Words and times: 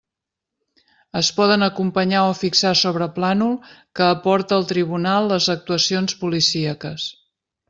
Es 1.19 1.27
poden 1.39 1.65
acompanyar 1.65 2.23
o 2.29 2.31
fixar 2.39 2.71
sobre 2.79 3.09
plànol 3.19 3.53
que 3.99 4.07
aporte 4.15 4.59
el 4.61 4.67
tribunal 4.73 5.31
les 5.35 5.51
actuacions 5.57 6.19
policíaques. 6.25 7.07